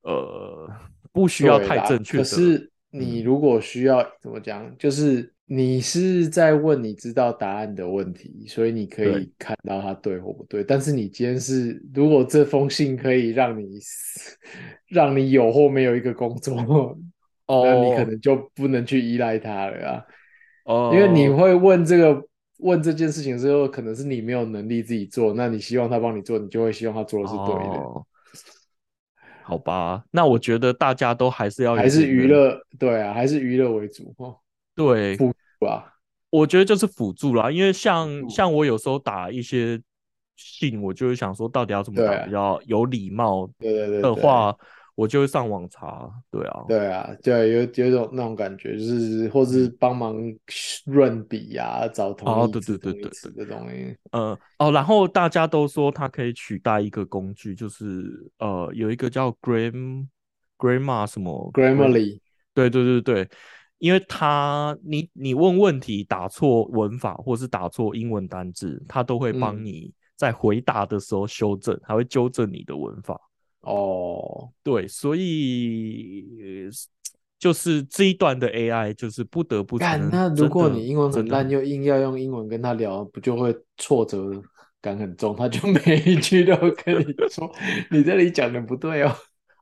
[0.01, 0.69] 呃，
[1.13, 2.17] 不需要太正确。
[2.17, 5.33] 可是你如果需要怎么讲，就是。
[5.51, 10.63] 你是在问你知道答案的问题，所以你可以看到它对或不对。
[10.63, 13.79] 但是你今天是，如果这封信可以让你
[14.89, 16.55] 让你有或没有一个工作，
[17.47, 20.05] 哦 那你可能就不能去依赖它了啊。
[20.65, 22.23] 哦，因为你会问这个
[22.59, 28.05] 问这件事情之后，可能是你没有能力自己做，那你希望他帮你做，你就会希望他做的是对的。
[29.43, 34.37] 好吧，那我觉得大家都还是要还是娱乐，对啊，还是娱乐为主哦。
[34.75, 35.91] 对，辅助啊，
[36.29, 37.49] 我觉得就是辅助啦。
[37.49, 39.81] 因为像像我有时候打一些
[40.35, 44.55] 信，我就是想说，到底要怎么打比较有礼貌的话，
[44.99, 46.11] 我就会上网查。
[46.29, 50.13] 对啊，对啊，对，有有种那种感觉，就是或是帮忙
[50.85, 53.95] 润笔啊，找同义词、同义词的东西。
[54.11, 60.05] 呃，哦，然后大家都说它可以取代一个工具，就是呃，有一个叫 Gram
[60.57, 62.19] Grammar 什么 Grammarly，
[62.53, 63.29] 对对对对。
[63.77, 73.17] 因为他，你你问问题打错文法，或是打错英文单字，他都会帮你在回答的时候修正，还会纠正你的文法。
[73.61, 76.69] 哦，对，所以
[77.37, 79.77] 就是这一段的 AI 就是不得不。
[79.77, 84.29] 干，那如果你英文很烂，又硬要用英文跟他聊，不就会挫折
[84.81, 85.35] 感很重？
[85.35, 87.49] 他就 每一句都跟你说，
[87.91, 89.15] 你这里讲的不对哦。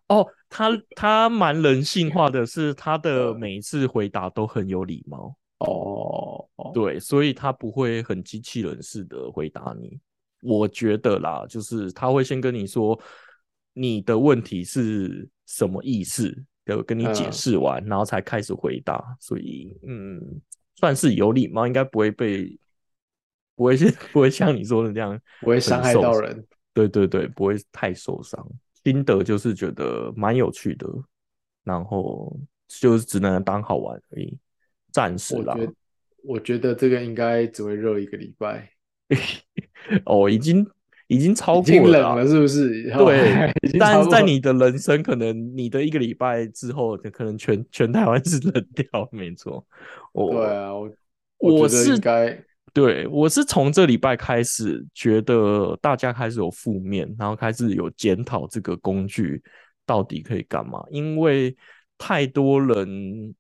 [0.10, 5.36] 哦，他他蛮人性化的，是他的每一次回答都很有礼貌。
[5.60, 10.00] 哦，对，所以他不会很机器人式的回答你。
[10.44, 12.98] 我觉得啦，就是他会先跟你说
[13.80, 16.36] 你的问题是什么意思，
[16.66, 19.16] 有跟你解释完，然后才开始回答。
[19.20, 20.42] 所以，嗯，
[20.76, 22.58] 算是有礼貌，应该不会被
[23.56, 26.46] 不会是 不会像你说的这样，不会伤害到人。
[26.74, 28.44] 对对对，不会太受伤。
[28.84, 30.88] 心得就是觉得蛮有趣的，
[31.64, 32.36] 然后
[32.68, 34.38] 就是只能当好玩而已，
[34.92, 35.56] 暂时啦。
[36.24, 38.72] 我觉得这个应该只会热一个礼拜。
[40.06, 40.68] 哦，已经
[41.08, 42.84] 已经超过了，是不是？
[42.92, 49.66] 对， 但是在你的人生，可能你的一个礼拜之后，可能全全台湾是冷掉，没错。
[50.14, 50.92] 我对啊，我
[51.40, 52.38] 我是该。
[52.74, 59.42] 对，我是从这礼拜开始觉得大家开始有负面，然后开始有检讨这个工具
[59.86, 61.56] 到底可以干嘛，因为
[61.98, 63.34] 太多人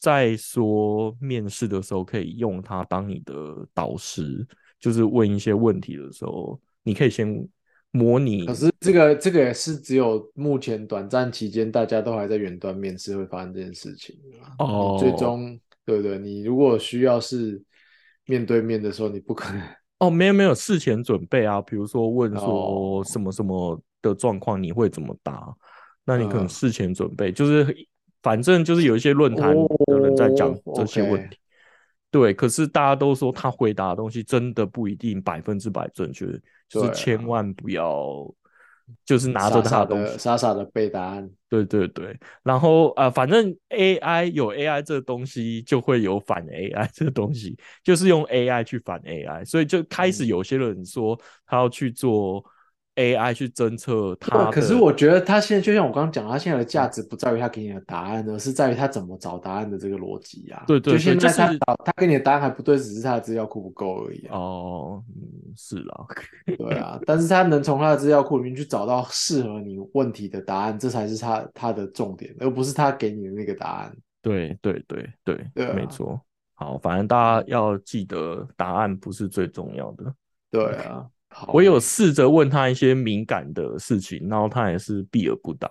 [0.00, 4.46] 在说面试的时候可以用它当你的导师，
[4.78, 7.48] 就是问一些问题的时候，你可以先
[7.90, 8.46] 模拟。
[8.46, 14.14] 可是这个这个也是只有目前短暂期间大家都还在远端面试会发生这件事情
[14.60, 16.18] 哦，最终对不对？
[16.18, 17.60] 你如果需要是。
[18.26, 19.60] 面对面的时候，你不可能
[19.98, 25.54] 哦，没有没有事前准备啊，比如说问说什么什么的状况，你会怎么答？
[26.06, 27.86] 那你可能事前准备，就是
[28.22, 31.36] 反正就是有一些论坛的人在讲这些问题，
[32.18, 32.32] 对。
[32.32, 36.26] 可是大家都说他回答的东西真的不一定百分之百正确，
[36.68, 38.32] 就是千万不要。
[39.02, 41.26] 就是拿着他的东西，傻傻的背答案。
[41.48, 52.44] 对对对，然后啊，反正 AI 有 AI 这个东西，就会有反 AI 这个东西，就是用 AI 去反 AI，所以就开始有些人说他要去做。
[52.96, 60.62] AI 去侦测它，可是我觉得它现在就像我刚刚讲，它现在的价值不在于它给你的答案，而是在于它怎么找答案的这个逻辑啊。
[60.66, 64.26] 对对，就现在它找他给你的答案还不对，只是它的资料库不够而已。
[64.28, 66.06] 哦，嗯，是啦，
[66.56, 73.96] 对啊，但是它能从它的资料库里面去找到适合你问题的答案，这才是它它的重点，而不是它给你的那个答案。
[74.22, 76.20] 对对对对，没错。
[76.54, 80.14] 好，反正大家要记得，答案不是最重要的。
[80.50, 81.04] 对 啊。
[81.52, 85.70] 我有试着问他一些敏感的事情，然后他也是避而不答。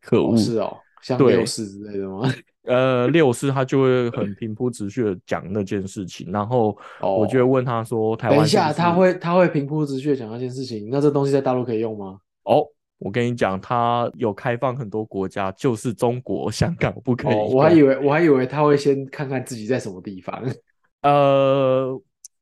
[0.00, 2.28] 可恶，是哦，像六四之类的吗？
[2.66, 8.38] 呃，六四他就会很平铺直叙的讲那件事情，然后我就会问他说：“台湾……
[8.38, 12.66] 等一下，他会他会平铺直叙的讲那件事情，那这东西在大陆可以用吗？”哦，
[12.98, 17.34] 我跟你讲，他有开放很多国家，就是中国香港不可以。
[17.36, 20.42] 我还以为我还以为他会先看看自己在什么地方。
[21.02, 21.96] 呃，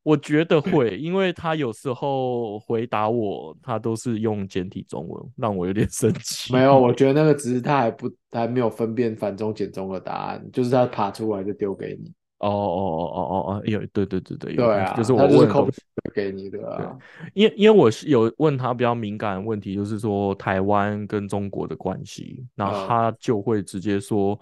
[0.05, 6.52] 我觉得会，因为他有时候回答我，他都是用简体中文，让我有点 生气。
[6.52, 12.12] 没有，我觉得那个只是他还不还没有分辨繁中简中的答案，就是他爬出来就丢给你。
[12.38, 15.80] 哦哦哦哦哦哦，有对对对对，对啊，就是我问东西
[16.14, 16.94] 给你的啊。
[17.32, 24.38] 因因为我是有问他比较敏感的问题，就是说台湾跟中国的关系，然后他就会直接说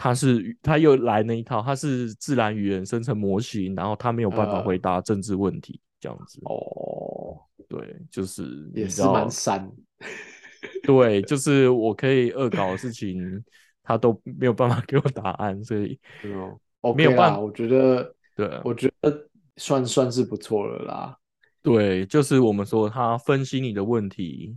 [0.00, 6.40] 他是他又来那一套，他是自然语言生成模型，然后他没有办法回答政治问题这样子。
[6.44, 7.36] 哦，
[7.68, 9.68] 对，就是也是蛮散。
[10.86, 13.42] 对，就是我可以恶搞的事情，
[13.82, 16.94] 他都没有办法给我答案，所以哦。
[16.94, 21.18] 没有办法，我觉得，对，我觉得算算是不错了啦。
[21.60, 24.56] 对，就是我们说他分析你的问题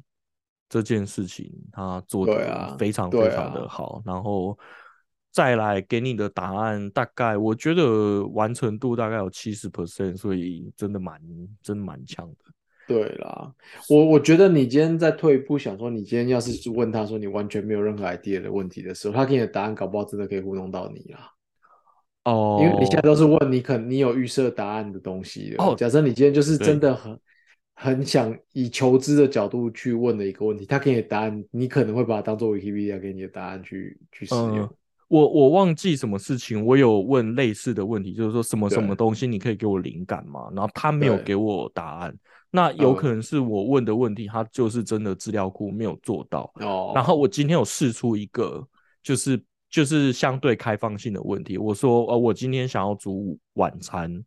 [0.69, 4.57] 这件事情，他做的非常非常的好，然后
[5.31, 11.21] 再来给你的答案，大概我觉得完成度大概有七十 percent，所以真的蛮
[11.63, 12.35] 真的蛮强的。
[12.87, 13.53] 对啦，
[13.87, 21.31] 我我觉得你今天再退一步想说，你今天要是问他说你完全没有任何 idea 的问题的时候，他给你的答案搞不好真的可以糊弄到你啦。
[22.25, 25.73] 哦，因为你现在都是问你可能你有预设答案的东西哦。
[25.77, 27.17] 假设你今天就是真的很
[27.75, 34.69] 很想以求知的角度去问的一个问题，他给你的答案，你可能会把它当做 Wikipedia 给你的答案去去使用。
[35.11, 40.49] 我我忘记什么事情，我有问类似的问题，就是说什么什么东西你可以给我灵感吗？
[40.55, 42.15] 然后他没有给我答案，
[42.49, 46.49] 那有可能是我问的问题，他就是真的资料库没有做到。
[46.61, 48.65] 哦，然后我今天有试出一个，
[49.03, 49.43] 就是。
[49.71, 51.57] 就是相对开放性的问题。
[51.57, 54.21] 我说，呃，我今天想要煮晚餐，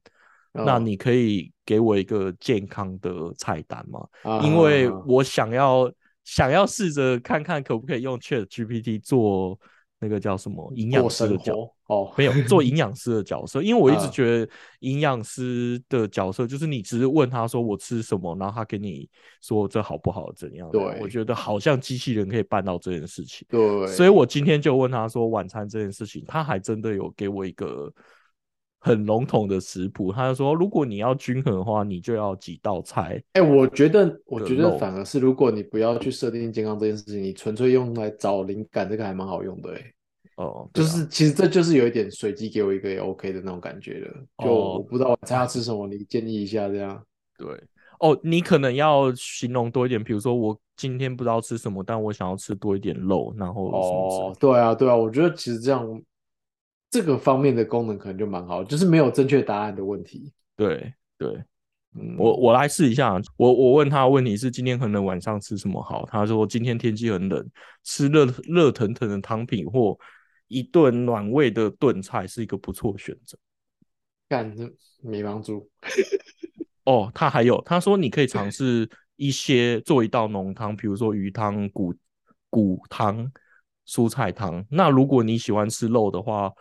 [0.54, 4.00] 那你可以给我一个健康的菜单吗？
[4.42, 5.92] 因为我想要
[6.24, 9.60] 想要试着看看可不可以用 Chat GPT 做。
[10.00, 11.54] 那个叫什么营养师的角
[11.86, 19.08] 哦，没有做营养师的角色，因为我一直觉得营养师的角色就是你只是问他说我吃什么，然后他给你
[19.40, 20.70] 说这好不好怎样？
[20.70, 23.46] 对，我觉得好像机器人可以办到这件事情。
[23.48, 27.92] 对，所以我今天就问他说晚餐这件事情，他还真的有给我一个
[28.84, 30.12] 很笼统的食谱。
[30.12, 33.20] 他就说如果你要均衡的话，你就要几道菜。
[33.32, 39.80] 哎，我觉得我觉得反而是如果你不要去设定健康这件事情，你纯粹用来找灵感，这个还蛮好用的哎。
[40.36, 44.44] 哦，就是其实这就是有一点随机给我一个也 OK 的那种感觉的。
[44.44, 47.00] 就我不知道晚餐要吃什么，你建议一下这样。
[47.38, 47.48] 对，
[48.00, 55.88] 哦，你可能要形容多一点，比如说我今天不知道吃什么，但我想要吃多一点肉，然后哦，对啊，对啊，我觉得其实这样
[56.94, 60.32] 这个方面的功能可能就蛮好，就是没有正确答案的问题。
[60.54, 61.42] 对对，
[61.98, 67.50] 嗯我我来试一下，我我问他的问题是今天可能晚上吃什么好，他说今天天气很冷，
[67.82, 69.98] 吃热热腾腾的汤品或。
[70.46, 73.36] 一顿暖胃的炖菜是一个不错选择，
[74.28, 74.54] 干
[75.02, 75.68] 没帮助
[76.84, 77.10] 哦。
[77.14, 81.94] 他还有他说你可以尝试一些做一道浓汤，比如说鱼汤、骨
[82.50, 83.28] 骨汤、
[83.88, 84.64] 蔬菜汤。
[84.70, 86.52] 那如果你喜欢吃肉的话，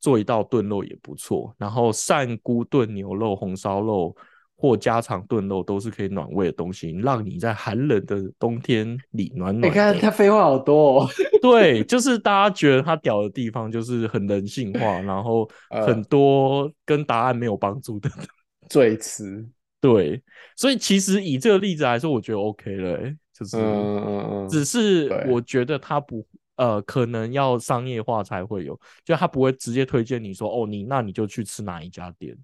[0.00, 1.54] 做一道炖肉也不错。
[1.58, 4.16] 然后扇菇炖牛肉、红烧肉。
[4.62, 9.72] 或家常炖肉都是可以暖胃的东西，让你在寒冷的冬天里暖暖。
[9.72, 11.08] 你看他废话好多，哦。
[11.40, 15.48] 对，就是大家觉得他屌的地方就是很人性化，然后
[15.86, 18.10] 很多跟答案没有帮助的
[18.68, 19.48] 赘词。
[19.80, 20.22] 对，
[20.54, 22.98] 所以其实以这个例子来说，我觉得 OK 了，
[23.32, 26.22] 就是嗯嗯嗯，只是我觉得他不
[26.60, 32.36] 呃，可能要商业化才会有，就他不会直接推荐你说哦，你那你就去吃哪一家店。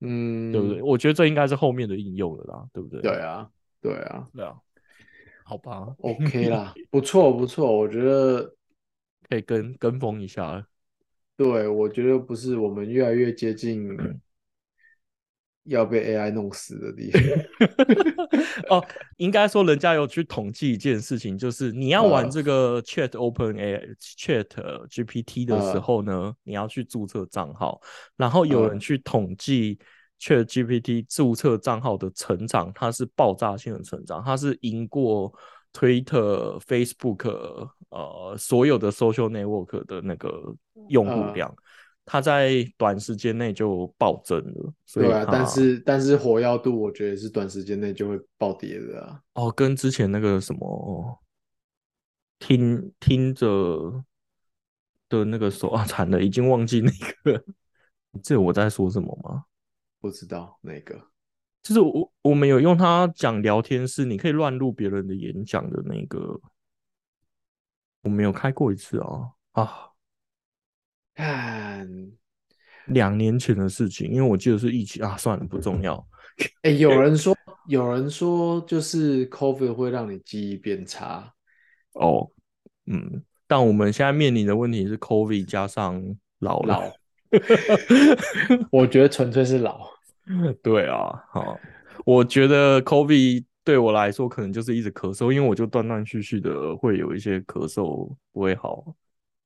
[0.00, 0.80] 嗯，对不对？
[0.80, 3.00] 我觉得这应该是后面的应用了啦，对不对？
[3.00, 3.50] 对啊，
[3.80, 4.56] 对啊，对啊，
[5.44, 8.54] 好吧，OK 啦， 不错不错，我觉得
[9.28, 10.64] 可以跟跟风一下。
[11.36, 13.88] 对，我觉得不是，我们越来越接近
[15.64, 17.20] 要被 AI 弄死的地方。
[18.70, 18.84] 哦，
[19.16, 24.46] 应该说人家有去统计一件事情，就是你要玩这个 Chat Open AI Chat
[24.88, 27.80] GPT 的时候呢，你要去注册账号，
[28.16, 29.78] 然后有人去统计。
[30.20, 35.30] Chat GPT 注册账号的成长，它是爆炸性的成长，它是赢过
[35.72, 40.54] Twitter、Facebook 呃所有的 social network 的那个
[40.88, 41.54] 用户量，
[42.04, 44.72] 它在短时间内就暴增了。
[44.92, 49.20] 对啊，但是但是火药度，我觉得是短时间内就会暴跌的啊。
[49.34, 51.18] 哦，跟之前那个什么
[52.38, 54.04] 听听着
[55.08, 56.90] 的那个手啊，惨了，已经忘记那
[57.22, 57.44] 个，
[58.22, 59.44] 这我在说什么吗？
[60.00, 61.08] 不知道哪个，
[61.62, 66.38] 就是我我们有用它讲聊天室，你可以乱录别人的演讲的那个
[68.02, 69.88] 我没有开过一次啊啊，
[71.14, 71.88] 看，
[72.86, 76.06] 两年前的事情，因为我记得是疫情啊，算了，不重要。
[76.62, 77.36] 哎， 有人说，
[77.68, 81.32] 有人说，就是 COVID 会让你记忆变差。
[81.92, 82.28] 哦，
[82.86, 86.02] 嗯，但我们现在面临的问题是 COVID 加上
[86.40, 86.82] 老老，
[88.72, 89.88] 我觉得纯粹是老。
[90.62, 91.58] 对啊，好，
[92.04, 98.84] 我觉得 COVID 对我来说可能就是一直咳嗽，因为我就断断续续的会有一些咳嗽不会好，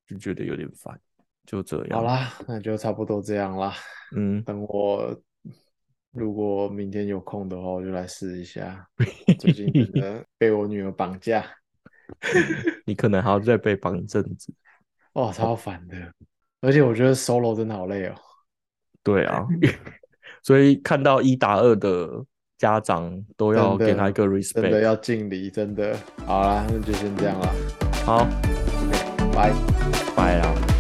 [0.07, 0.99] 就觉得有点烦，
[1.49, 1.99] 就这样。
[1.99, 3.73] 好啦，那就差不多这样啦。
[4.15, 5.19] 嗯，等我
[6.13, 8.87] 如果明天有空的话，我就来试一下。
[9.41, 11.43] 最近真的被我女儿绑架，
[12.85, 14.53] 你可能还要再被绑一阵子。
[15.15, 15.97] 哦，超烦的，
[16.61, 18.15] 而且我觉得 solo 真的好累哦。
[19.03, 19.47] 对啊。
[20.43, 22.25] 所以看到一打二的
[22.59, 25.97] 家长都要给他一个 respect，真的要敬礼，真的。
[26.27, 27.49] 好啦，那就先这样啦。
[28.05, 28.25] 好，
[29.33, 29.51] 拜
[30.15, 30.78] 拜啦。